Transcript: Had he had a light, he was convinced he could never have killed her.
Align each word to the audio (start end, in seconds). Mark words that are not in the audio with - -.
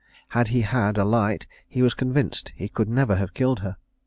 Had 0.29 0.47
he 0.47 0.61
had 0.61 0.97
a 0.97 1.05
light, 1.05 1.45
he 1.67 1.83
was 1.83 1.93
convinced 1.93 2.53
he 2.55 2.67
could 2.69 2.89
never 2.89 3.17
have 3.17 3.35
killed 3.35 3.59
her. 3.59 3.77